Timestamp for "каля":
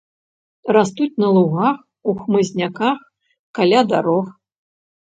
3.61-3.81